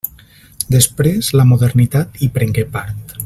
[0.75, 3.19] Després, la modernitat hi prengué part.